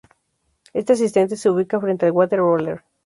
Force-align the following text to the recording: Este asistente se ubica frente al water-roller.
Este 0.73 0.93
asistente 0.93 1.37
se 1.37 1.51
ubica 1.51 1.79
frente 1.79 2.07
al 2.07 2.11
water-roller. 2.13 2.81